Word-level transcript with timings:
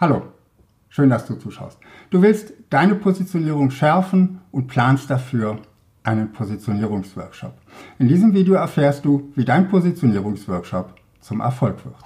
Hallo, 0.00 0.22
schön, 0.88 1.10
dass 1.10 1.26
du 1.26 1.34
zuschaust. 1.34 1.78
Du 2.08 2.22
willst 2.22 2.54
deine 2.70 2.94
Positionierung 2.94 3.70
schärfen 3.70 4.40
und 4.50 4.66
planst 4.66 5.10
dafür 5.10 5.58
einen 6.04 6.32
Positionierungsworkshop. 6.32 7.52
In 7.98 8.08
diesem 8.08 8.32
Video 8.32 8.54
erfährst 8.54 9.04
du, 9.04 9.30
wie 9.34 9.44
dein 9.44 9.68
Positionierungsworkshop 9.68 10.94
zum 11.20 11.40
Erfolg 11.40 11.84
wird. 11.84 11.96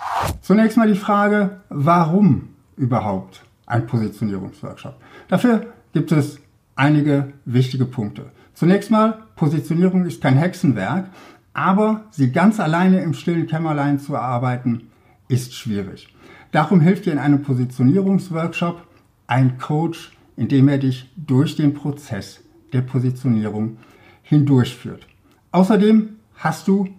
Zunächst 0.41 0.77
mal 0.77 0.89
die 0.89 0.99
Frage, 0.99 1.61
warum 1.69 2.49
überhaupt 2.77 3.45
ein 3.67 3.87
Positionierungsworkshop? 3.87 4.97
Dafür 5.29 5.67
gibt 5.93 6.11
es 6.11 6.41
einige 6.75 7.33
wichtige 7.45 7.85
Punkte. 7.85 8.33
Zunächst 8.55 8.91
mal, 8.91 9.19
Positionierung 9.37 10.05
ist 10.05 10.21
kein 10.21 10.37
Hexenwerk, 10.37 11.11
aber 11.53 12.07
sie 12.11 12.33
ganz 12.33 12.59
alleine 12.59 13.03
im 13.03 13.15
stillen 13.15 13.47
Kämmerlein 13.47 14.01
zu 14.01 14.15
erarbeiten, 14.15 14.91
ist 15.29 15.55
schwierig. 15.55 16.14
Darum 16.55 16.81
hilft 16.81 17.07
dir 17.07 17.13
in 17.13 17.19
einem 17.19 17.43
Positionierungsworkshop 17.43 18.87
ein 19.27 19.59
Coach, 19.59 20.17
indem 20.37 20.69
er 20.69 20.79
dich 20.79 21.11
durch 21.17 21.57
den 21.57 21.75
Prozess 21.75 22.45
der 22.73 22.83
Positionierung 22.83 23.79
hindurchführt. 24.23 25.05
Außerdem 25.51 26.11
hast 26.37 26.69
du 26.69 26.91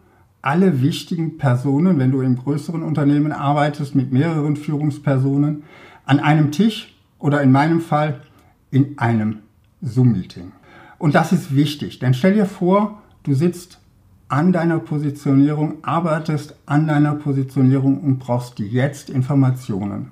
alle 0.42 0.82
wichtigen 0.82 1.38
Personen, 1.38 2.00
wenn 2.00 2.12
du 2.12 2.20
im 2.20 2.36
größeren 2.36 2.84
Unternehmen 2.84 3.32
arbeitest 3.32 3.96
mit 3.96 4.12
mehreren 4.12 4.58
Führungspersonen, 4.58 5.64
an 6.04 6.20
einem 6.20 6.52
Tisch 6.52 6.94
oder 7.18 7.42
in 7.42 7.54
meinem 7.54 7.80
Fall 7.80 8.24
in 8.72 8.98
einem 8.98 9.38
Zoom-Meeting. 9.82 10.52
Und 10.98 11.16
das 11.16 11.32
ist 11.32 11.56
wichtig, 11.56 12.00
denn 12.00 12.14
stell 12.14 12.34
dir 12.34 12.46
vor, 12.46 13.02
du 13.24 13.34
sitzt 13.34 13.80
an 14.28 14.52
deiner 14.52 14.80
Positionierung, 14.80 15.84
arbeitest 15.84 16.56
an 16.66 16.88
deiner 16.88 17.16
Positionierung 17.16 18.00
und 18.02 18.20
brauchst 18.20 18.60
jetzt 18.60 19.10
Informationen 19.10 20.12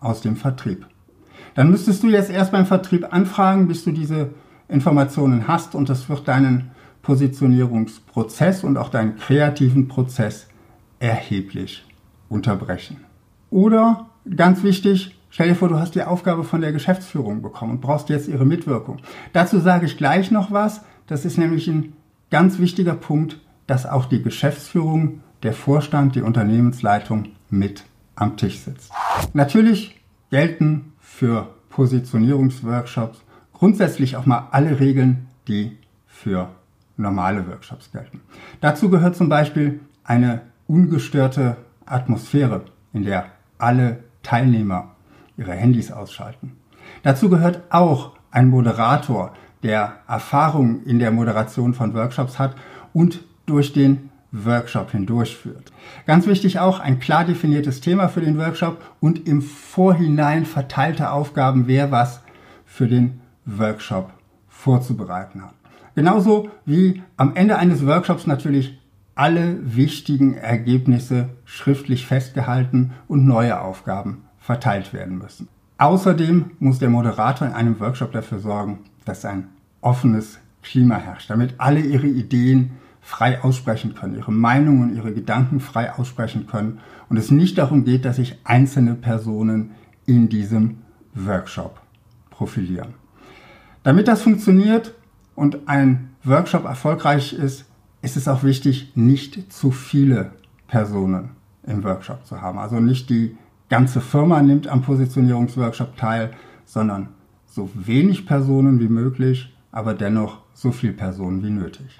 aus 0.00 0.20
dem 0.20 0.36
Vertrieb. 0.36 0.86
Dann 1.54 1.70
müsstest 1.70 2.02
du 2.02 2.08
jetzt 2.08 2.30
erst 2.30 2.52
beim 2.52 2.66
Vertrieb 2.66 3.12
anfragen, 3.12 3.68
bis 3.68 3.84
du 3.84 3.92
diese 3.92 4.30
Informationen 4.68 5.48
hast 5.48 5.74
und 5.74 5.88
das 5.88 6.08
wird 6.08 6.28
deinen 6.28 6.72
Positionierungsprozess 7.02 8.64
und 8.64 8.76
auch 8.76 8.88
deinen 8.88 9.16
kreativen 9.16 9.88
Prozess 9.88 10.48
erheblich 10.98 11.86
unterbrechen. 12.28 12.98
Oder 13.50 14.06
ganz 14.36 14.62
wichtig, 14.62 15.16
stell 15.30 15.48
dir 15.48 15.54
vor, 15.54 15.68
du 15.68 15.78
hast 15.78 15.94
die 15.94 16.02
Aufgabe 16.02 16.44
von 16.44 16.60
der 16.60 16.72
Geschäftsführung 16.72 17.42
bekommen 17.42 17.72
und 17.72 17.80
brauchst 17.80 18.08
jetzt 18.08 18.26
ihre 18.26 18.46
Mitwirkung. 18.46 18.98
Dazu 19.32 19.58
sage 19.60 19.86
ich 19.86 19.96
gleich 19.96 20.30
noch 20.30 20.50
was. 20.50 20.82
Das 21.06 21.24
ist 21.24 21.38
nämlich 21.38 21.68
ein 21.68 21.92
ganz 22.30 22.58
wichtiger 22.58 22.94
Punkt 22.94 23.40
dass 23.66 23.86
auch 23.86 24.06
die 24.06 24.22
Geschäftsführung, 24.22 25.20
der 25.42 25.52
Vorstand, 25.52 26.14
die 26.14 26.22
Unternehmensleitung 26.22 27.28
mit 27.50 27.84
am 28.16 28.36
Tisch 28.36 28.60
sitzt. 28.60 28.92
Natürlich 29.32 30.00
gelten 30.30 30.92
für 31.00 31.54
Positionierungsworkshops 31.70 33.22
grundsätzlich 33.52 34.16
auch 34.16 34.26
mal 34.26 34.48
alle 34.50 34.80
Regeln, 34.80 35.28
die 35.48 35.76
für 36.06 36.50
normale 36.96 37.46
Workshops 37.48 37.90
gelten. 37.92 38.20
Dazu 38.60 38.88
gehört 38.88 39.16
zum 39.16 39.28
Beispiel 39.28 39.80
eine 40.04 40.42
ungestörte 40.66 41.56
Atmosphäre, 41.86 42.64
in 42.92 43.04
der 43.04 43.26
alle 43.58 44.04
Teilnehmer 44.22 44.92
ihre 45.36 45.52
Handys 45.52 45.90
ausschalten. 45.90 46.56
Dazu 47.02 47.28
gehört 47.28 47.62
auch 47.70 48.12
ein 48.30 48.48
Moderator, 48.48 49.34
der 49.62 50.00
Erfahrung 50.06 50.84
in 50.84 50.98
der 50.98 51.10
Moderation 51.10 51.74
von 51.74 51.94
Workshops 51.94 52.38
hat 52.38 52.54
und 52.92 53.24
durch 53.46 53.72
den 53.72 54.10
Workshop 54.32 54.90
hindurchführt. 54.90 55.72
Ganz 56.06 56.26
wichtig 56.26 56.58
auch 56.58 56.80
ein 56.80 56.98
klar 56.98 57.24
definiertes 57.24 57.80
Thema 57.80 58.08
für 58.08 58.20
den 58.20 58.36
Workshop 58.36 58.82
und 59.00 59.28
im 59.28 59.42
Vorhinein 59.42 60.44
verteilte 60.44 61.10
Aufgaben, 61.10 61.68
wer 61.68 61.90
was 61.90 62.20
für 62.64 62.88
den 62.88 63.20
Workshop 63.44 64.12
vorzubereiten 64.48 65.42
hat. 65.42 65.54
Genauso 65.94 66.50
wie 66.64 67.02
am 67.16 67.36
Ende 67.36 67.56
eines 67.56 67.86
Workshops 67.86 68.26
natürlich 68.26 68.78
alle 69.14 69.76
wichtigen 69.76 70.34
Ergebnisse 70.34 71.28
schriftlich 71.44 72.06
festgehalten 72.06 72.92
und 73.06 73.26
neue 73.26 73.60
Aufgaben 73.60 74.24
verteilt 74.38 74.92
werden 74.92 75.18
müssen. 75.18 75.48
Außerdem 75.78 76.52
muss 76.58 76.80
der 76.80 76.90
Moderator 76.90 77.46
in 77.46 77.54
einem 77.54 77.78
Workshop 77.78 78.12
dafür 78.12 78.40
sorgen, 78.40 78.80
dass 79.04 79.24
ein 79.24 79.48
offenes 79.80 80.38
Klima 80.62 80.96
herrscht, 80.96 81.30
damit 81.30 81.54
alle 81.58 81.80
ihre 81.80 82.06
Ideen 82.06 82.72
frei 83.04 83.44
aussprechen 83.44 83.94
können, 83.94 84.16
ihre 84.16 84.32
Meinungen, 84.32 84.96
ihre 84.96 85.12
Gedanken 85.12 85.60
frei 85.60 85.92
aussprechen 85.92 86.46
können 86.46 86.80
und 87.10 87.18
es 87.18 87.30
nicht 87.30 87.58
darum 87.58 87.84
geht, 87.84 88.06
dass 88.06 88.16
sich 88.16 88.38
einzelne 88.44 88.94
Personen 88.94 89.72
in 90.06 90.30
diesem 90.30 90.78
Workshop 91.14 91.80
profilieren. 92.30 92.94
Damit 93.82 94.08
das 94.08 94.22
funktioniert 94.22 94.94
und 95.34 95.68
ein 95.68 96.10
Workshop 96.24 96.64
erfolgreich 96.64 97.34
ist, 97.34 97.66
ist 98.00 98.16
es 98.16 98.26
auch 98.26 98.42
wichtig, 98.42 98.92
nicht 98.94 99.52
zu 99.52 99.70
viele 99.70 100.32
Personen 100.66 101.30
im 101.66 101.84
Workshop 101.84 102.24
zu 102.24 102.40
haben. 102.40 102.58
Also 102.58 102.80
nicht 102.80 103.10
die 103.10 103.36
ganze 103.68 104.00
Firma 104.00 104.40
nimmt 104.40 104.66
am 104.66 104.80
Positionierungsworkshop 104.80 105.98
teil, 105.98 106.30
sondern 106.64 107.08
so 107.46 107.68
wenig 107.74 108.26
Personen 108.26 108.80
wie 108.80 108.88
möglich, 108.88 109.53
aber 109.74 109.92
dennoch 109.92 110.38
so 110.54 110.70
viele 110.70 110.92
Personen 110.92 111.42
wie 111.42 111.50
nötig. 111.50 111.98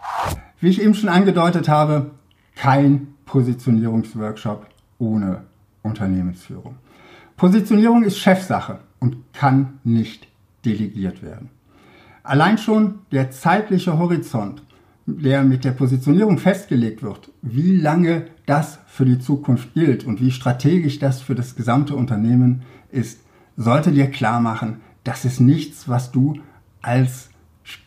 Wie 0.61 0.69
ich 0.69 0.81
eben 0.81 0.95
schon 0.95 1.09
angedeutet 1.09 1.69
habe, 1.69 2.13
kein 2.55 3.09
Positionierungsworkshop 3.27 4.69
ohne 4.99 5.43
Unternehmensführung. 5.83 6.77
Positionierung 7.37 8.05
ist 8.05 8.19
Chefsache 8.19 8.79
und 9.01 9.17
kann 9.33 9.81
nicht 9.83 10.29
delegiert 10.65 11.25
werden. 11.25 11.51
Allein 12.23 12.59
schon 12.59 13.01
der 13.11 13.33
zeitliche 13.33 13.99
Horizont, 13.99 14.63
der 15.07 15.43
mit 15.43 15.65
der 15.65 15.73
Positionierung 15.73 16.39
festgelegt 16.39 17.03
wird, 17.03 17.33
wie 17.43 17.77
lange 17.77 18.27
das 18.47 18.79
für 18.87 19.05
die 19.05 19.19
Zukunft 19.19 19.75
gilt 19.75 20.05
und 20.05 20.21
wie 20.21 20.31
strategisch 20.31 21.01
das 21.01 21.23
für 21.23 21.35
das 21.35 21.57
gesamte 21.57 21.97
Unternehmen 21.97 22.63
ist, 22.93 23.19
sollte 23.57 23.91
dir 23.91 24.13
klar 24.13 24.41
machen, 24.41 24.81
das 25.03 25.25
ist 25.25 25.41
nichts, 25.41 25.89
was 25.89 26.13
du 26.13 26.39
als 26.81 27.31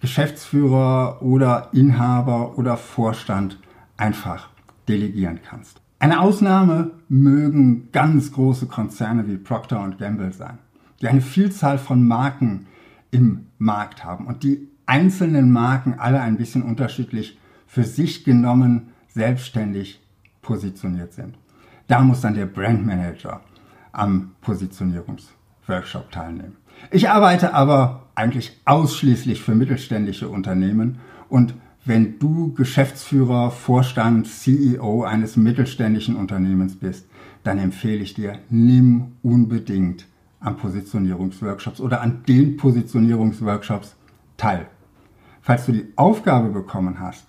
Geschäftsführer 0.01 1.21
oder 1.21 1.69
Inhaber 1.73 2.57
oder 2.57 2.77
Vorstand 2.77 3.59
einfach 3.95 4.49
delegieren 4.88 5.39
kannst. 5.47 5.81
Eine 5.99 6.19
Ausnahme 6.19 6.91
mögen 7.09 7.89
ganz 7.91 8.31
große 8.31 8.67
Konzerne 8.67 9.27
wie 9.27 9.38
Procter 9.38 9.89
Gamble 9.97 10.31
sein, 10.31 10.59
die 11.01 11.07
eine 11.07 11.21
Vielzahl 11.21 11.77
von 11.77 12.07
Marken 12.07 12.67
im 13.11 13.47
Markt 13.57 14.03
haben 14.03 14.27
und 14.27 14.43
die 14.43 14.67
einzelnen 14.85 15.51
Marken 15.51 15.95
alle 15.97 16.21
ein 16.21 16.38
bisschen 16.38 16.63
unterschiedlich 16.63 17.39
für 17.65 17.83
sich 17.83 18.23
genommen 18.23 18.89
selbstständig 19.07 20.01
positioniert 20.41 21.13
sind. 21.13 21.38
Da 21.88 22.01
muss 22.01 22.21
dann 22.21 22.35
der 22.35 22.45
Brandmanager 22.45 23.41
am 23.91 24.31
Positionierungsworkshop 24.41 26.11
teilnehmen. 26.11 26.55
Ich 26.91 27.09
arbeite 27.09 27.53
aber 27.53 28.06
eigentlich 28.17 28.59
ausschließlich 28.66 29.41
für 29.41 29.53
mittelständische 29.53 30.28
Unternehmen 30.28 31.00
und 31.29 31.53
wenn 31.85 32.19
du 32.19 32.53
Geschäftsführer, 32.53 33.51
Vorstand, 33.51 34.28
CEO 34.28 35.03
eines 35.03 35.38
mittelständischen 35.38 36.17
Unternehmens 36.17 36.75
bist, 36.75 37.07
dann 37.44 37.59
empfehle 37.59 38.03
ich 38.03 38.13
dir, 38.13 38.39
nimm 38.50 39.13
unbedingt 39.22 40.07
an 40.39 40.57
Positionierungsworkshops 40.57 41.79
oder 41.79 42.01
an 42.01 42.23
den 42.27 42.57
Positionierungsworkshops 42.57 43.95
teil. 44.35 44.67
Falls 45.41 45.66
du 45.66 45.72
die 45.72 45.94
Aufgabe 45.95 46.50
bekommen 46.50 47.00
hast, 47.00 47.25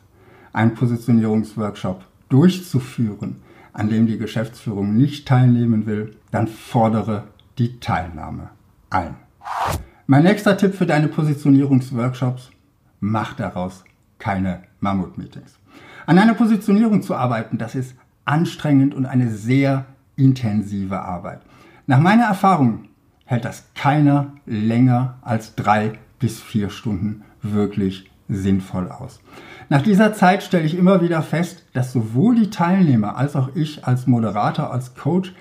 einen 0.53 0.75
Positionierungsworkshop 0.75 2.05
durchzuführen, 2.29 3.37
an 3.73 3.91
dem 3.91 4.07
die 4.07 4.19
Geschäftsführung 4.19 4.97
nicht 4.97 5.29
teilnehmen 5.29 5.87
will, 5.87 6.17
dann 6.33 6.49
fordere 6.49 7.29
die 7.59 7.79
Teilnahme 7.79 8.51
ein. 8.91 9.15
Mein 10.11 10.23
nächster 10.23 10.57
Tipp 10.57 10.75
für 10.75 10.87
deine 10.87 11.09
Positionierungsworkshops, 11.09 12.51
mach 12.99 13.35
daraus 13.35 13.85
keine 14.19 14.63
Mammut-Meetings. 14.81 15.59
An 16.07 16.19
einer 16.19 16.33
Positionierung 16.33 17.03
zu 17.03 17.15
arbeiten, 17.15 17.59
das 17.59 17.75
ist 17.75 17.95
anstrengend 18.25 18.95
und 18.95 19.05
eine 19.05 19.29
sehr 19.29 19.85
intensive 20.17 20.99
Arbeit. 20.99 21.43
Nach 21.87 22.01
meiner 22.01 22.25
Erfahrung 22.25 22.89
hält 23.27 23.45
das 23.45 23.69
keiner 23.75 24.33
länger 24.47 25.19
als 25.21 25.55
drei 25.57 25.99
bis 26.19 26.41
vier 26.41 26.71
Stunden 26.71 27.23
wirklich 27.43 28.11
sinnvoll 28.31 28.91
aus. 28.91 29.21
Nach 29.69 29.83
dieser 29.83 30.15
Zeit 30.15 30.43
stelle 30.43 30.65
ich 30.65 30.79
immer 30.79 31.03
wieder 31.03 31.21
fest, 31.21 31.67
dass 31.75 31.93
sowohl 31.93 32.35
die 32.35 32.49
Teilnehmer 32.49 33.19
als 33.19 33.37
auch 33.37 33.51
ich 33.55 33.87
als 33.87 34.07
Moderator, 34.07 34.73
als 34.73 34.95
Coach 34.95 35.35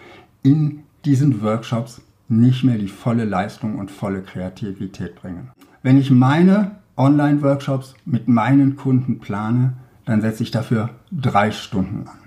in 0.44 0.84
diesen 1.06 1.42
Workshops 1.42 2.02
nicht 2.30 2.64
mehr 2.64 2.78
die 2.78 2.88
volle 2.88 3.26
Leistung 3.26 3.78
und 3.78 3.92
volle 3.92 4.22
Kreativität 4.22 5.16
bringen. 5.16 5.52
Wenn 5.82 5.98
ich 5.98 6.12
meine 6.12 6.78
Online-Workshops 6.98 7.96
mit 8.06 8.28
meinen 8.28 8.76
Kunden 8.76 9.20
plane, 9.20 9.74
dann 10.06 10.22
setze 10.22 10.44
ich 10.44 10.52
dafür 10.52 10.90
drei 11.12 11.52
Stunden 11.52 12.08
an. 12.08 12.18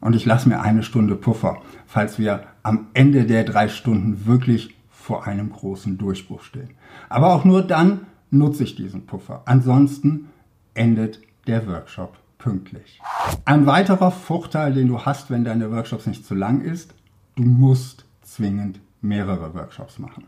Und 0.00 0.14
ich 0.14 0.26
lasse 0.26 0.48
mir 0.48 0.60
eine 0.60 0.82
Stunde 0.82 1.16
Puffer, 1.16 1.62
falls 1.86 2.18
wir 2.18 2.44
am 2.62 2.88
Ende 2.94 3.24
der 3.24 3.44
drei 3.44 3.68
Stunden 3.68 4.26
wirklich 4.26 4.74
vor 4.90 5.26
einem 5.26 5.50
großen 5.50 5.98
Durchbruch 5.98 6.42
stehen. 6.42 6.70
Aber 7.08 7.32
auch 7.32 7.44
nur 7.44 7.62
dann 7.62 8.00
nutze 8.30 8.64
ich 8.64 8.74
diesen 8.74 9.06
Puffer. 9.06 9.42
Ansonsten 9.46 10.28
endet 10.74 11.20
der 11.46 11.66
Workshop 11.66 12.18
pünktlich. 12.38 13.00
Ein 13.44 13.66
weiterer 13.66 14.10
Vorteil, 14.10 14.74
den 14.74 14.88
du 14.88 15.00
hast, 15.00 15.30
wenn 15.30 15.44
deine 15.44 15.70
Workshops 15.70 16.06
nicht 16.06 16.26
zu 16.26 16.34
lang 16.34 16.60
ist, 16.60 16.94
du 17.36 17.44
musst 17.44 18.04
zwingend 18.22 18.80
mehrere 19.00 19.54
Workshops 19.54 19.98
machen. 19.98 20.24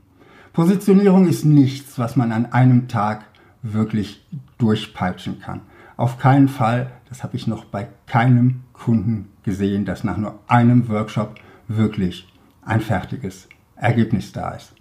Positionierung 0.52 1.28
ist 1.28 1.44
nichts, 1.44 1.98
was 1.98 2.16
man 2.16 2.32
an 2.32 2.46
einem 2.52 2.88
Tag 2.88 3.24
wirklich 3.62 4.26
durchpeitschen 4.58 5.40
kann. 5.40 5.60
Auf 5.96 6.18
keinen 6.18 6.48
Fall, 6.48 6.90
das 7.08 7.22
habe 7.22 7.36
ich 7.36 7.46
noch 7.46 7.64
bei 7.64 7.88
keinem 8.06 8.60
Kunden 8.72 9.28
gesehen, 9.42 9.84
dass 9.84 10.04
nach 10.04 10.16
nur 10.16 10.38
einem 10.46 10.88
Workshop 10.88 11.34
wirklich 11.66 12.32
ein 12.64 12.80
fertiges 12.80 13.48
Ergebnis 13.76 14.32
da 14.32 14.50
ist. 14.50 14.72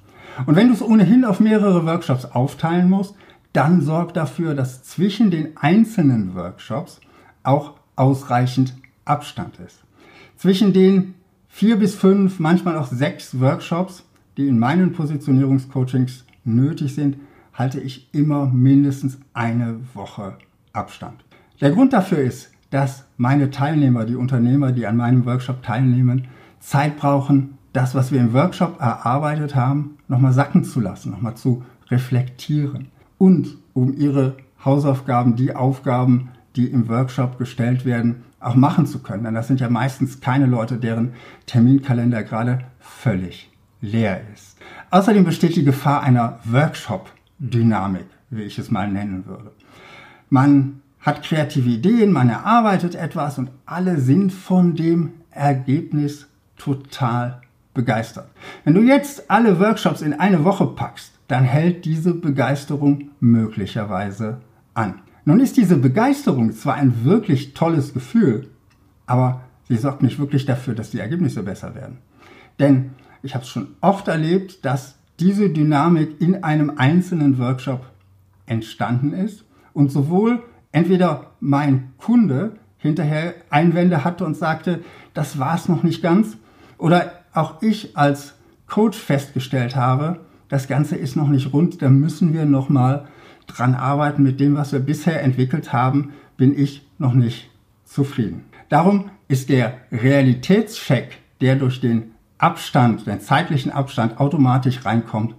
Und 0.46 0.56
wenn 0.56 0.68
du 0.68 0.74
es 0.74 0.82
ohnehin 0.82 1.26
auf 1.26 1.40
mehrere 1.40 1.86
Workshops 1.86 2.26
aufteilen 2.26 2.90
musst, 2.90 3.16
dann 3.54 3.82
sorg 3.82 4.14
dafür, 4.14 4.54
dass 4.54 4.84
zwischen 4.84 5.32
den 5.32 5.58
einzelnen 5.58 6.36
Workshops 6.36 7.02
auch 7.44 7.74
ausreichend 7.96 8.76
Abstand 9.06 9.60
ist. 9.60 9.84
Zwischen 10.36 10.74
den 10.74 11.16
vier 11.58 11.78
bis 11.78 11.96
fünf, 11.96 12.40
manchmal 12.40 12.78
auch 12.78 12.86
sechs 12.86 13.40
Workshops, 13.40 14.04
die 14.38 14.48
in 14.48 14.60
meinen 14.60 14.94
Positionierungscoachings 14.94 16.24
nötig 16.44 16.94
sind, 16.94 17.18
halte 17.52 17.80
ich 17.80 18.14
immer 18.14 18.46
mindestens 18.46 19.18
eine 19.34 19.80
Woche 19.96 20.38
Abstand. 20.72 21.26
Der 21.60 21.72
Grund 21.72 21.94
dafür 21.94 22.20
ist, 22.20 22.52
dass 22.70 23.06
meine 23.18 23.50
Teilnehmer, 23.50 24.06
die 24.06 24.16
Unternehmer, 24.16 24.72
die 24.72 24.86
an 24.86 24.98
meinem 24.98 25.26
Workshop 25.26 25.64
teilnehmen, 25.64 26.28
Zeit 26.60 26.98
brauchen, 26.98 27.58
das, 27.74 27.96
was 27.96 28.12
wir 28.12 28.20
im 28.20 28.34
Workshop 28.34 28.80
erarbeitet 28.80 29.56
haben, 29.56 29.98
nochmal 30.08 30.34
sacken 30.34 30.64
zu 30.64 30.80
lassen, 30.80 31.10
nochmal 31.10 31.38
zu 31.38 31.64
reflektieren 31.90 32.90
und 33.18 33.58
um 33.74 33.98
ihre 33.98 34.38
Hausaufgaben, 34.64 35.36
die 35.36 35.56
Aufgaben, 35.56 36.30
die 36.56 36.68
im 36.68 36.88
Workshop 36.88 37.40
gestellt 37.40 37.84
werden, 37.84 38.27
auch 38.40 38.56
machen 38.56 38.86
zu 38.86 39.00
können. 39.00 39.24
Denn 39.24 39.34
das 39.34 39.48
sind 39.48 39.60
ja 39.60 39.70
meistens 39.70 40.22
keine 40.22 40.46
Leute, 40.46 40.78
deren 40.78 41.14
Terminkalender 41.46 42.24
gerade 42.24 42.60
völlig 42.80 43.50
leer 43.82 44.22
ist. 44.34 44.58
Außerdem 44.90 45.24
besteht 45.24 45.56
die 45.56 45.64
Gefahr 45.64 46.02
einer 46.02 46.40
Workshop-Dynamik, 46.46 48.06
wie 48.30 48.44
ich 48.44 48.58
es 48.58 48.72
mal 48.72 48.90
nennen 48.90 49.26
würde. 49.26 49.52
Man 50.30 50.82
hat 51.00 51.24
kreative 51.24 51.70
Ideen, 51.70 52.12
man 52.12 52.30
erarbeitet 52.30 52.96
etwas 52.96 53.38
und 53.38 53.50
alle 53.66 54.00
sind 54.00 54.32
von 54.32 54.76
dem 54.76 55.14
Ergebnis 55.32 56.28
total 56.58 57.42
begeistert. 57.74 58.28
Wenn 58.64 58.74
du 58.74 58.82
jetzt 58.82 59.30
alle 59.30 59.60
Workshops 59.60 60.02
in 60.02 60.14
eine 60.14 60.44
Woche 60.44 60.66
packst, 60.66 61.14
dann 61.28 61.44
hält 61.44 61.86
diese 61.86 62.14
Begeisterung 62.14 63.12
möglicherweise 63.20 64.42
an. 64.74 64.96
Nun 65.28 65.42
ist 65.42 65.58
diese 65.58 65.76
Begeisterung 65.76 66.54
zwar 66.54 66.76
ein 66.76 67.04
wirklich 67.04 67.54
tolles 67.54 67.94
Gefühl, 67.94 68.48
aber 69.08 69.42
sie 69.68 69.76
sorgt 69.76 70.02
nicht 70.02 70.20
wirklich 70.20 70.46
dafür, 70.46 70.74
dass 70.74 70.92
die 70.92 71.00
Ergebnisse 71.00 71.44
besser 71.44 71.76
werden. 71.76 71.98
Denn 72.60 72.92
ich 73.24 73.36
habe 73.36 73.44
es 73.44 73.50
schon 73.50 73.76
oft 73.82 74.08
erlebt, 74.08 74.64
dass 74.64 74.96
diese 75.20 75.50
Dynamik 75.50 76.22
in 76.22 76.46
einem 76.46 76.72
einzelnen 76.78 77.40
Workshop 77.40 77.92
entstanden 78.46 79.12
ist 79.12 79.44
und 79.74 79.92
sowohl 79.92 80.44
entweder 80.72 81.32
mein 81.42 81.92
Kunde 81.98 82.56
hinterher 82.78 83.34
Einwände 83.50 84.06
hatte 84.06 84.24
und 84.24 84.38
sagte, 84.38 84.80
das 85.14 85.38
war 85.40 85.56
es 85.56 85.68
noch 85.68 85.84
nicht 85.84 86.02
ganz, 86.02 86.38
oder 86.78 87.12
auch 87.34 87.62
ich 87.62 87.98
als 87.98 88.36
Coach 88.66 88.98
festgestellt 88.98 89.76
habe, 89.76 90.22
das 90.48 90.70
Ganze 90.70 90.96
ist 90.96 91.18
noch 91.18 91.28
nicht 91.28 91.52
rund, 91.52 91.82
da 91.82 91.90
müssen 91.90 92.34
wir 92.34 92.46
noch 92.46 92.70
mal 92.70 93.10
dran 93.48 93.76
arbeiten. 93.76 94.24
Mit 94.24 94.40
dem, 94.40 94.56
was 94.56 94.72
wir 94.72 94.80
bisher 94.80 95.24
entwickelt 95.24 95.74
haben, 95.74 96.14
bin 96.38 96.58
ich 96.58 96.88
noch 96.98 97.14
nicht 97.14 97.50
zufrieden. 97.86 98.46
Darum 98.70 99.10
ist 99.28 99.50
der 99.50 99.78
Realitätscheck, 99.92 101.18
der 101.42 101.56
durch 101.56 101.82
den 101.82 102.12
Abstand, 102.38 103.08
den 103.08 103.20
zeitlichen 103.20 103.72
Abstand 103.72 104.20
automatisch 104.20 104.86
reinkommt, 104.86 105.36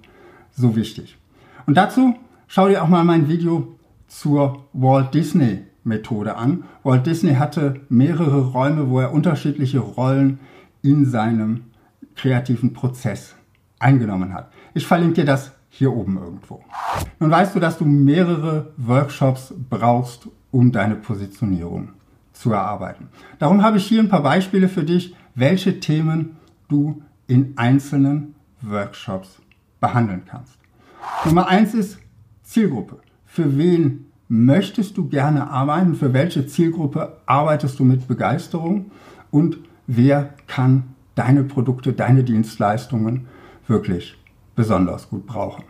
so 0.51 0.75
wichtig. 0.75 1.17
Und 1.67 1.77
dazu 1.77 2.17
schau 2.49 2.69
dir 2.69 2.83
auch 2.83 2.89
mal 2.89 3.05
mein 3.05 3.29
Video 3.29 3.77
zur 4.09 4.65
Walt 4.73 5.15
Disney 5.15 5.65
Methode 5.85 6.37
an. 6.37 6.65
Walt 6.83 7.07
Disney 7.07 7.35
hatte 7.35 7.81
mehrere 7.89 8.53
Räume, 8.53 8.91
wo 8.91 9.01
er 9.01 9.13
unterschiedliche 9.13 9.79
Rollen 9.79 10.41
in 10.83 11.05
seinem 11.05 11.65
kreativen 12.17 12.73
Prozess 12.73 13.35
eingenommen 13.79 14.35
hat. 14.35 14.51
Ich 14.75 14.87
verlinke 14.87 15.15
dir 15.15 15.25
das 15.25 15.53
hier 15.79 15.93
oben 15.93 16.19
irgendwo. 16.19 16.61
Nun 17.21 17.31
weißt 17.31 17.55
du, 17.55 17.61
dass 17.61 17.79
du 17.79 17.85
mehrere 17.85 18.73
Workshops 18.77 19.55
brauchst, 19.71 20.29
um 20.51 20.73
deine 20.73 20.97
Positionierung 20.97 21.91
zu 22.33 22.53
erarbeiten. 22.53 23.09
Darum 23.39 23.63
habe 23.63 23.77
ich 23.77 23.87
hier 23.87 24.01
ein 24.01 24.09
paar 24.09 24.23
Beispiele 24.23 24.69
für 24.69 24.83
dich, 24.83 25.15
welche 25.35 25.79
Themen 25.79 26.37
du 26.69 27.03
in 27.29 27.53
einzelnen 27.57 28.35
Workshops 28.61 29.41
behandeln 29.81 30.23
kannst. 30.29 30.59
Nummer 31.25 31.47
eins 31.47 31.75
ist 31.75 31.99
Zielgruppe. 32.43 32.99
Für 33.25 33.57
wen 33.57 34.07
möchtest 34.29 34.97
du 34.97 35.09
gerne 35.09 35.49
arbeiten? 35.49 35.95
Für 35.95 36.13
welche 36.13 36.47
Zielgruppe 36.47 37.19
arbeitest 37.27 37.79
du 37.79 37.85
mit 37.85 38.09
Begeisterung? 38.09 38.91
Und 39.31 39.59
wer 39.87 40.35
kann 40.47 40.95
deine 41.15 41.45
Produkte, 41.45 41.93
deine 41.93 42.25
Dienstleistungen 42.25 43.29
wirklich 43.67 44.17
besonders 44.59 45.09
gut 45.09 45.25
brauchen. 45.25 45.63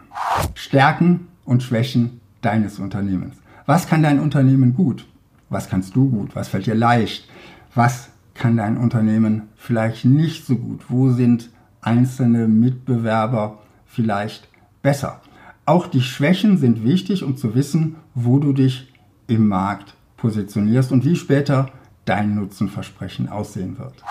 Stärken 0.55 1.29
und 1.45 1.63
Schwächen 1.63 2.23
deines 2.41 2.79
Unternehmens. 2.79 3.37
Was 3.67 3.87
kann 3.87 4.03
dein 4.03 4.19
Unternehmen 4.19 4.75
gut? 4.75 5.07
Was 5.51 5.69
kannst 5.69 5.95
du 5.95 6.09
gut? 6.09 6.35
Was 6.35 6.49
fällt 6.49 6.65
dir 6.65 6.75
leicht? 6.75 7.29
Was 7.75 8.09
kann 8.33 8.57
dein 8.57 8.79
Unternehmen 8.79 9.43
vielleicht 9.57 10.07
nicht 10.07 10.47
so 10.47 10.57
gut? 10.57 10.87
Wo 10.89 11.11
sind 11.11 11.51
einzelne 11.83 12.49
Mitbewerber 12.49 13.59
vielleicht 13.85 14.49
besser? 14.81 15.21
Auch 15.67 15.87
die 15.87 16.01
Schwächen 16.01 16.57
sind 16.57 16.83
wichtig, 16.83 17.23
um 17.23 17.37
zu 17.37 17.55
wissen, 17.55 17.97
wo 18.15 18.39
du 18.39 18.55
dich 18.55 18.91
im 19.27 19.49
Markt 19.49 19.93
positionierst 20.17 20.93
und 20.93 21.05
wie 21.05 21.17
später 21.17 21.69
dein 22.07 22.37
Nutzenversprechen 22.37 23.29
aussehen 23.29 23.79
wird. 23.79 24.03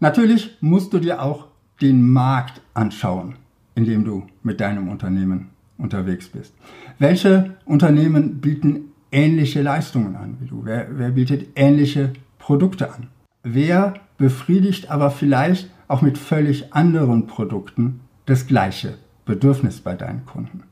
Natürlich 0.00 0.56
musst 0.62 0.94
du 0.94 0.98
dir 0.98 1.20
auch 1.20 1.48
den 1.82 2.08
Markt 2.10 2.62
anschauen, 2.72 3.36
in 3.74 3.84
dem 3.84 4.04
du 4.04 4.26
mit 4.42 4.60
deinem 4.60 4.88
Unternehmen 4.88 5.50
unterwegs 5.78 6.28
bist. 6.28 6.54
Welche 6.98 7.56
Unternehmen 7.64 8.40
bieten 8.40 8.92
ähnliche 9.10 9.62
Leistungen 9.62 10.16
an 10.16 10.36
wie 10.40 10.46
du? 10.46 10.62
Wer, 10.64 10.86
wer 10.98 11.10
bietet 11.10 11.48
ähnliche 11.56 12.12
Produkte 12.38 12.92
an? 12.92 13.08
Wer 13.42 13.94
befriedigt 14.16 14.90
aber 14.90 15.10
vielleicht 15.10 15.70
auch 15.88 16.02
mit 16.02 16.18
völlig 16.18 16.72
anderen 16.72 17.26
Produkten 17.26 18.00
das 18.26 18.46
gleiche 18.46 18.94
Bedürfnis 19.24 19.80
bei 19.80 19.94
deinen 19.94 20.24
Kunden? 20.24 20.62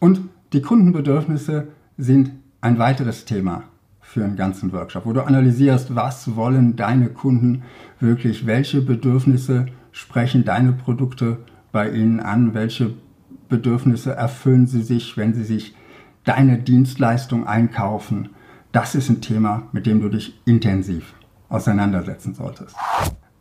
Und 0.00 0.20
die 0.52 0.62
Kundenbedürfnisse 0.62 1.68
sind 1.96 2.30
ein 2.60 2.78
weiteres 2.78 3.24
Thema 3.24 3.64
für 4.00 4.24
einen 4.24 4.36
ganzen 4.36 4.72
Workshop, 4.72 5.04
wo 5.04 5.12
du 5.12 5.22
analysierst, 5.22 5.94
was 5.94 6.34
wollen 6.34 6.76
deine 6.76 7.08
Kunden 7.08 7.62
wirklich, 8.00 8.46
welche 8.46 8.80
Bedürfnisse 8.80 9.66
sprechen 9.92 10.44
deine 10.44 10.72
Produkte 10.72 11.38
bei 11.72 11.90
ihnen 11.90 12.20
an, 12.20 12.54
welche 12.54 12.94
Bedürfnisse 13.48 14.14
erfüllen 14.14 14.66
sie 14.66 14.82
sich, 14.82 15.16
wenn 15.16 15.34
sie 15.34 15.44
sich 15.44 15.74
deine 16.24 16.58
Dienstleistung 16.58 17.46
einkaufen. 17.46 18.30
Das 18.72 18.94
ist 18.94 19.08
ein 19.08 19.20
Thema, 19.20 19.68
mit 19.72 19.86
dem 19.86 20.00
du 20.00 20.08
dich 20.08 20.40
intensiv 20.44 21.14
auseinandersetzen 21.48 22.34
solltest. 22.34 22.76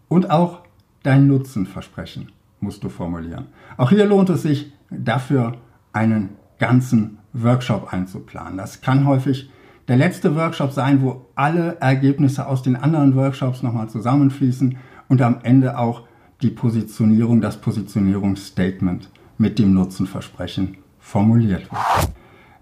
Und 0.07 0.31
auch 0.31 0.61
dein 1.03 1.27
Nutzenversprechen 1.27 2.31
musst 2.59 2.83
du 2.83 2.89
formulieren. 2.89 3.47
Auch 3.75 3.89
hier 3.89 4.05
lohnt 4.05 4.29
es 4.29 4.41
sich 4.41 4.71
dafür, 4.89 5.57
einen 5.91 6.29
ganzen 6.59 7.19
Workshop 7.33 7.93
einzuplanen. 7.93 8.57
Das 8.57 8.81
kann 8.81 9.05
häufig 9.05 9.49
der 9.87 9.97
letzte 9.97 10.35
Workshop 10.35 10.71
sein, 10.71 11.01
wo 11.01 11.27
alle 11.35 11.77
Ergebnisse 11.79 12.47
aus 12.47 12.61
den 12.61 12.75
anderen 12.75 13.15
Workshops 13.15 13.63
nochmal 13.63 13.89
zusammenfließen 13.89 14.77
und 15.07 15.21
am 15.21 15.39
Ende 15.43 15.77
auch 15.77 16.06
die 16.41 16.49
Positionierung, 16.49 17.41
das 17.41 17.59
Positionierungsstatement 17.59 19.09
mit 19.37 19.59
dem 19.59 19.73
Nutzenversprechen 19.73 20.77
formuliert 20.99 21.63
wird. 21.71 22.11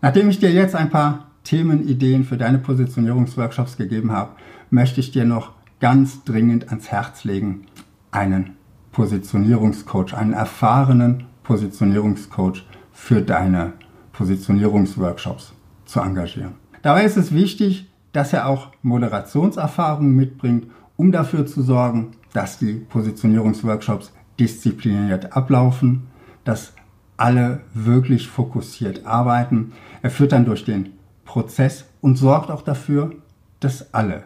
Nachdem 0.01 0.29
ich 0.29 0.39
dir 0.39 0.51
jetzt 0.51 0.75
ein 0.75 0.89
paar 0.89 1.32
Themenideen 1.44 2.24
für 2.24 2.38
deine 2.38 2.58
Positionierungsworkshops 2.58 3.77
gegeben 3.77 4.12
habe, 4.12 4.32
möchte 4.70 5.00
ich 5.00 5.12
dir 5.12 5.25
noch 5.25 5.51
ganz 5.79 6.24
dringend 6.24 6.70
ans 6.70 6.89
Herz 6.89 7.24
legen, 7.24 7.65
einen 8.12 8.55
Positionierungscoach, 8.91 10.13
einen 10.13 10.34
erfahrenen 10.34 11.25
Positionierungscoach 11.44 12.63
für 12.91 13.22
deine 13.22 13.74
Positionierungsworkshops 14.13 15.53
zu 15.86 16.00
engagieren. 16.00 16.53
Dabei 16.82 17.03
ist 17.03 17.17
es 17.17 17.34
wichtig, 17.34 17.91
dass 18.13 18.32
er 18.32 18.48
auch 18.48 18.72
Moderationserfahrung 18.82 20.15
mitbringt, 20.15 20.67
um 20.96 21.12
dafür 21.12 21.46
zu 21.46 21.62
sorgen, 21.62 22.12
dass 22.36 22.60
die 22.60 22.74
Positionierungsworkshops 22.74 24.12
diszipliniert 24.39 25.36
ablaufen, 25.36 26.08
dass 26.44 26.74
alle 27.18 27.62
wirklich 27.74 28.27
fokussiert 28.27 29.06
arbeiten. 29.06 29.72
Er 30.01 30.10
führt 30.10 30.34
dann 30.34 30.46
durch 30.46 30.65
den 30.65 30.94
Prozess 31.24 31.86
und 32.01 32.18
sorgt 32.18 32.51
auch 32.51 32.62
dafür, 32.62 33.13
dass 33.62 33.94
alle 33.94 34.24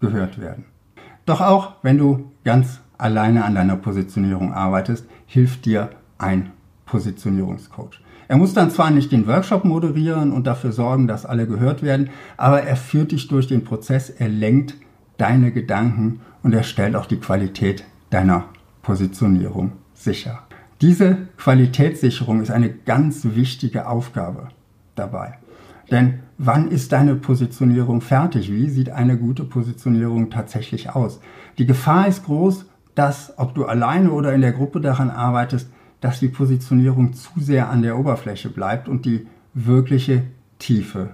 gehört 0.00 0.40
werden. 0.40 0.66
Doch 1.26 1.40
auch 1.40 1.72
wenn 1.82 1.98
du 1.98 2.30
ganz 2.44 2.80
alleine 2.96 3.44
an 3.44 3.56
deiner 3.56 3.76
Positionierung 3.76 4.54
arbeitest, 4.54 5.06
hilft 5.26 5.66
dir 5.66 5.90
ein 6.16 6.52
Positionierungscoach. 6.86 8.00
Er 8.28 8.36
muss 8.36 8.54
dann 8.54 8.70
zwar 8.70 8.90
nicht 8.90 9.10
den 9.10 9.26
Workshop 9.26 9.64
moderieren 9.64 10.32
und 10.32 10.46
dafür 10.46 10.70
sorgen, 10.70 11.08
dass 11.08 11.26
alle 11.26 11.46
gehört 11.46 11.82
werden, 11.82 12.10
aber 12.36 12.62
er 12.62 12.76
führt 12.76 13.12
dich 13.12 13.26
durch 13.26 13.48
den 13.48 13.64
Prozess, 13.64 14.10
er 14.10 14.28
lenkt 14.28 14.74
deine 15.16 15.50
Gedanken 15.50 16.20
und 16.42 16.52
er 16.52 16.62
stellt 16.62 16.96
auch 16.96 17.06
die 17.06 17.18
Qualität 17.18 17.84
deiner 18.10 18.44
Positionierung 18.82 19.72
sicher. 19.94 20.42
Diese 20.80 21.28
Qualitätssicherung 21.36 22.40
ist 22.40 22.50
eine 22.50 22.70
ganz 22.70 23.24
wichtige 23.24 23.88
Aufgabe 23.88 24.48
dabei. 24.94 25.38
Denn 25.90 26.20
wann 26.36 26.68
ist 26.68 26.92
deine 26.92 27.16
Positionierung 27.16 28.00
fertig? 28.00 28.52
Wie 28.52 28.68
sieht 28.68 28.90
eine 28.90 29.16
gute 29.16 29.44
Positionierung 29.44 30.30
tatsächlich 30.30 30.90
aus? 30.90 31.20
Die 31.56 31.66
Gefahr 31.66 32.06
ist 32.06 32.24
groß, 32.24 32.66
dass, 32.94 33.32
ob 33.38 33.54
du 33.54 33.64
alleine 33.64 34.12
oder 34.12 34.32
in 34.34 34.40
der 34.40 34.52
Gruppe 34.52 34.80
daran 34.80 35.10
arbeitest, 35.10 35.70
dass 36.00 36.20
die 36.20 36.28
Positionierung 36.28 37.12
zu 37.12 37.30
sehr 37.38 37.70
an 37.70 37.82
der 37.82 37.98
Oberfläche 37.98 38.50
bleibt 38.50 38.88
und 38.88 39.04
die 39.04 39.26
wirkliche 39.54 40.24
Tiefe 40.58 41.10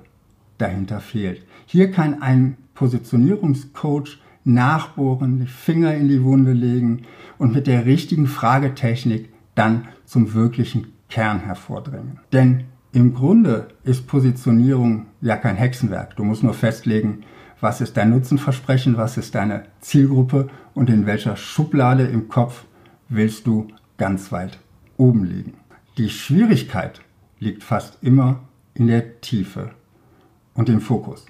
dahinter 0.58 1.00
fehlt. 1.00 1.42
Hier 1.66 1.90
kann 1.90 2.20
ein 2.22 2.56
Positionierungscoach 2.74 4.18
nachbohren, 4.44 5.40
die 5.40 5.46
Finger 5.46 5.94
in 5.94 6.08
die 6.08 6.22
Wunde 6.22 6.52
legen 6.52 7.02
und 7.38 7.52
mit 7.52 7.66
der 7.66 7.86
richtigen 7.86 8.26
Fragetechnik 8.26 9.30
dann 9.54 9.88
zum 10.04 10.34
wirklichen 10.34 10.92
Kern 11.08 11.40
hervordringen. 11.40 12.20
Denn 12.32 12.64
im 12.92 13.14
Grunde 13.14 13.68
ist 13.82 14.06
Positionierung 14.06 15.06
ja 15.20 15.36
kein 15.36 15.56
Hexenwerk. 15.56 16.16
Du 16.16 16.24
musst 16.24 16.42
nur 16.42 16.54
festlegen, 16.54 17.24
was 17.60 17.80
ist 17.80 17.96
dein 17.96 18.10
Nutzenversprechen, 18.10 18.96
was 18.96 19.16
ist 19.16 19.34
deine 19.34 19.64
Zielgruppe 19.80 20.48
und 20.74 20.90
in 20.90 21.06
welcher 21.06 21.36
Schublade 21.36 22.04
im 22.04 22.28
Kopf 22.28 22.64
willst 23.08 23.46
du 23.46 23.68
ganz 23.96 24.32
weit 24.32 24.58
oben 24.96 25.24
liegen. 25.24 25.54
Die 25.98 26.10
Schwierigkeit 26.10 27.00
liegt 27.38 27.62
fast 27.62 27.98
immer 28.02 28.40
in 28.74 28.88
der 28.88 29.20
Tiefe 29.20 29.70
und 30.54 30.68
im 30.68 30.80
Fokus. 30.80 31.26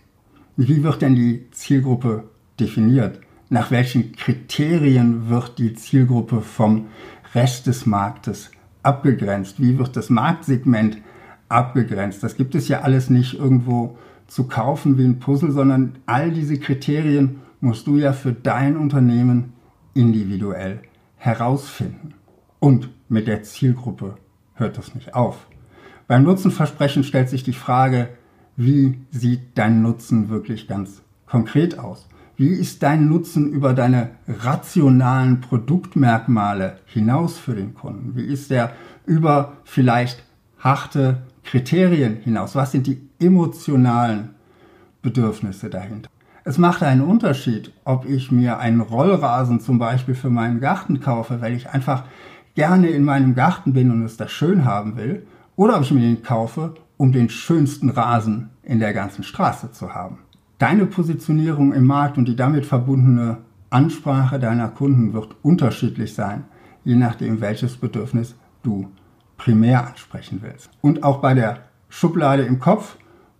Wie 0.56 0.82
wird 0.82 1.02
denn 1.02 1.14
die 1.14 1.50
Zielgruppe 1.50 2.24
definiert? 2.60 3.20
Nach 3.50 3.70
welchen 3.70 4.12
Kriterien 4.12 5.28
wird 5.28 5.58
die 5.58 5.74
Zielgruppe 5.74 6.40
vom 6.40 6.86
Rest 7.34 7.66
des 7.66 7.86
Marktes 7.86 8.50
abgegrenzt? 8.82 9.60
Wie 9.60 9.78
wird 9.78 9.96
das 9.96 10.10
Marktsegment 10.10 10.98
abgegrenzt? 11.48 12.22
Das 12.22 12.36
gibt 12.36 12.54
es 12.54 12.68
ja 12.68 12.80
alles 12.80 13.10
nicht 13.10 13.34
irgendwo 13.34 13.98
zu 14.26 14.44
kaufen 14.44 14.98
wie 14.98 15.04
ein 15.04 15.18
Puzzle, 15.18 15.50
sondern 15.50 15.96
all 16.06 16.30
diese 16.30 16.58
Kriterien 16.58 17.40
musst 17.60 17.86
du 17.86 17.96
ja 17.96 18.12
für 18.12 18.32
dein 18.32 18.76
Unternehmen 18.76 19.52
individuell 19.94 20.80
herausfinden. 21.16 22.14
Und 22.58 22.90
mit 23.08 23.26
der 23.26 23.42
Zielgruppe 23.42 24.16
hört 24.54 24.78
das 24.78 24.94
nicht 24.94 25.14
auf. 25.14 25.46
Beim 26.06 26.24
Nutzenversprechen 26.24 27.04
stellt 27.04 27.28
sich 27.28 27.42
die 27.42 27.52
Frage, 27.52 28.08
wie 28.56 28.98
sieht 29.10 29.56
dein 29.56 29.82
Nutzen 29.82 30.28
wirklich 30.28 30.68
ganz 30.68 31.02
konkret 31.26 31.78
aus? 31.78 32.08
Wie 32.36 32.48
ist 32.48 32.82
dein 32.82 33.08
Nutzen 33.08 33.48
über 33.52 33.74
deine 33.74 34.10
rationalen 34.26 35.40
Produktmerkmale 35.40 36.78
hinaus 36.86 37.38
für 37.38 37.54
den 37.54 37.74
Kunden? 37.74 38.16
Wie 38.16 38.24
ist 38.24 38.50
der 38.50 38.72
über 39.06 39.52
vielleicht 39.62 40.24
harte 40.58 41.18
Kriterien 41.44 42.16
hinaus? 42.16 42.56
Was 42.56 42.72
sind 42.72 42.88
die 42.88 43.08
emotionalen 43.20 44.30
Bedürfnisse 45.00 45.70
dahinter? 45.70 46.10
Es 46.42 46.58
macht 46.58 46.82
einen 46.82 47.02
Unterschied, 47.02 47.72
ob 47.84 48.04
ich 48.04 48.32
mir 48.32 48.58
einen 48.58 48.80
Rollrasen 48.80 49.60
zum 49.60 49.78
Beispiel 49.78 50.16
für 50.16 50.30
meinen 50.30 50.60
Garten 50.60 50.98
kaufe, 50.98 51.40
weil 51.40 51.54
ich 51.54 51.70
einfach 51.70 52.02
gerne 52.56 52.88
in 52.88 53.04
meinem 53.04 53.36
Garten 53.36 53.74
bin 53.74 53.92
und 53.92 54.02
es 54.02 54.16
da 54.16 54.26
schön 54.26 54.64
haben 54.64 54.96
will, 54.96 55.24
oder 55.54 55.76
ob 55.76 55.82
ich 55.82 55.92
mir 55.92 56.00
den 56.00 56.24
kaufe, 56.24 56.74
um 56.96 57.12
den 57.12 57.28
schönsten 57.28 57.90
Rasen 57.90 58.50
in 58.64 58.80
der 58.80 58.92
ganzen 58.92 59.22
Straße 59.22 59.70
zu 59.70 59.94
haben. 59.94 60.18
Deine 60.58 60.86
Positionierung 60.86 61.72
im 61.72 61.84
Markt 61.84 62.16
und 62.16 62.26
die 62.26 62.36
damit 62.36 62.64
verbundene 62.64 63.38
Ansprache 63.70 64.38
deiner 64.38 64.68
Kunden 64.68 65.12
wird 65.12 65.34
unterschiedlich 65.42 66.14
sein, 66.14 66.44
je 66.84 66.94
nachdem, 66.94 67.40
welches 67.40 67.76
Bedürfnis 67.76 68.36
du 68.62 68.88
primär 69.36 69.86
ansprechen 69.86 70.40
willst. 70.42 70.70
Und 70.80 71.02
auch 71.02 71.18
bei 71.18 71.34
der 71.34 71.64
Schublade 71.88 72.44
im 72.44 72.60
Kopf 72.60 72.96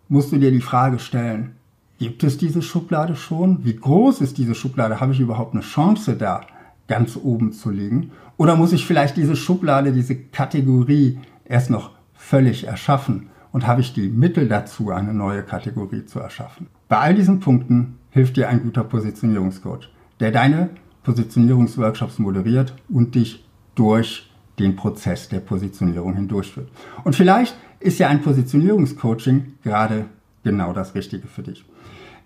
musst 0.08 0.32
du 0.32 0.38
dir 0.38 0.50
die 0.50 0.60
Frage 0.60 0.98
stellen, 0.98 1.52
gibt 1.98 2.24
es 2.24 2.36
diese 2.36 2.62
Schublade 2.62 3.14
schon? 3.14 3.64
Wie 3.64 3.76
groß 3.76 4.20
ist 4.20 4.36
diese 4.38 4.56
Schublade? 4.56 5.00
Habe 5.00 5.12
ich 5.12 5.20
überhaupt 5.20 5.54
eine 5.54 5.62
Chance 5.62 6.16
da, 6.16 6.40
ganz 6.88 7.16
oben 7.16 7.52
zu 7.52 7.70
liegen? 7.70 8.10
Oder 8.36 8.56
muss 8.56 8.72
ich 8.72 8.86
vielleicht 8.86 9.16
diese 9.16 9.36
Schublade, 9.36 9.92
diese 9.92 10.16
Kategorie 10.16 11.20
erst 11.44 11.70
noch 11.70 11.92
völlig 12.12 12.66
erschaffen? 12.66 13.28
Und 13.52 13.68
habe 13.68 13.82
ich 13.82 13.94
die 13.94 14.08
Mittel 14.08 14.48
dazu, 14.48 14.90
eine 14.90 15.14
neue 15.14 15.44
Kategorie 15.44 16.04
zu 16.06 16.18
erschaffen? 16.18 16.66
Bei 16.88 16.98
all 16.98 17.14
diesen 17.14 17.40
Punkten 17.40 17.98
hilft 18.10 18.36
dir 18.36 18.48
ein 18.48 18.62
guter 18.62 18.84
Positionierungscoach, 18.84 19.88
der 20.20 20.30
deine 20.30 20.70
Positionierungsworkshops 21.02 22.18
moderiert 22.18 22.74
und 22.88 23.14
dich 23.14 23.44
durch 23.74 24.30
den 24.58 24.76
Prozess 24.76 25.28
der 25.28 25.40
Positionierung 25.40 26.14
hindurchführt. 26.14 26.70
Und 27.02 27.16
vielleicht 27.16 27.56
ist 27.80 27.98
ja 27.98 28.08
ein 28.08 28.22
Positionierungscoaching 28.22 29.54
gerade 29.62 30.06
genau 30.42 30.72
das 30.72 30.94
Richtige 30.94 31.26
für 31.26 31.42
dich. 31.42 31.64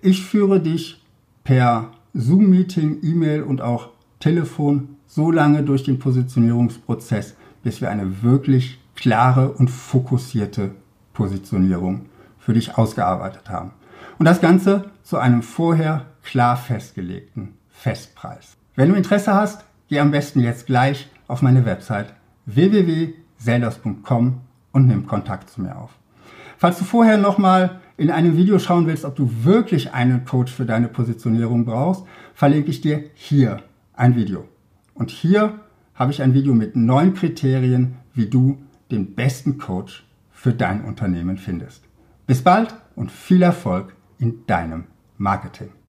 Ich 0.01 0.23
führe 0.23 0.61
dich 0.61 1.03
per 1.45 1.91
Zoom-Meeting, 2.15 2.99
E-Mail 3.03 3.43
und 3.43 3.61
auch 3.61 3.91
Telefon 4.21 4.97
so 5.07 5.31
lange 5.31 5.63
durch 5.63 5.85
den 5.85 5.99
Positionierungsprozess, 5.99 7.35
bis 7.63 7.81
wir 7.81 7.91
eine 7.91 8.23
wirklich 8.23 8.79
klare 8.95 9.53
und 9.53 9.71
fokussierte 9.71 10.73
Positionierung 11.13 12.07
für 12.39 12.53
dich 12.53 12.77
ausgearbeitet 12.77 13.49
haben. 13.49 13.73
Und 14.19 14.25
das 14.25 14.41
Ganze 14.41 14.91
zu 15.05 15.19
einem 15.19 15.43
vorher 15.43 16.07
klar 16.25 16.57
festgelegten 16.57 17.55
Festpreis. 17.71 18.57
Wenn 18.75 18.89
du 18.89 18.97
Interesse 18.97 19.33
hast, 19.33 19.65
geh 19.89 20.01
am 20.01 20.11
besten 20.11 20.41
jetzt 20.41 20.67
gleich 20.67 21.09
auf 21.29 21.41
meine 21.41 21.65
Website 21.65 22.13
www.selders.com 22.47 24.41
und 24.73 24.87
nimm 24.89 25.07
Kontakt 25.07 25.51
zu 25.51 25.63
mir 25.63 25.77
auf. 25.77 25.91
Falls 26.57 26.79
du 26.79 26.85
vorher 26.85 27.17
nochmal 27.17 27.79
in 27.97 28.11
einem 28.11 28.37
Video 28.37 28.59
schauen 28.59 28.89
willst, 28.89 29.05
ob 29.05 29.15
du 29.15 29.31
wirklich 29.45 29.93
einen 29.95 30.25
Coach 30.25 30.53
für 30.53 30.65
deine 30.65 30.89
Positionierung 30.89 31.65
brauchst, 31.65 32.05
verlinke 32.35 32.71
ich 32.71 32.81
dir 32.81 33.05
hier 33.15 33.63
ein 33.95 34.17
Video. 34.17 34.49
Und 34.95 35.11
hier 35.11 35.61
habe 35.95 36.11
ich 36.11 36.23
ein 36.23 36.35
Video 36.35 36.55
mit 36.55 36.75
neun 36.75 37.15
Kriterien, 37.15 37.95
wie 38.15 38.27
du 38.27 38.59
den 38.91 39.15
besten 39.15 39.59
Coach 39.59 40.05
für 40.33 40.53
dein 40.53 40.85
Unternehmen 40.85 41.37
findest. 41.37 41.85
Bis 42.27 42.43
bald 42.43 42.75
und 42.97 43.13
viel 43.13 43.43
Erfolg 43.43 43.95
in 44.19 44.47
deinem 44.47 44.87
Marketing. 45.17 45.73